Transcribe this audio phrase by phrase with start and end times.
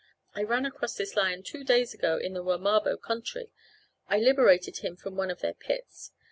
[0.33, 3.51] I ran across this lion two days ago in the Wamabo country.
[4.09, 6.11] I liberated him from one of their pits.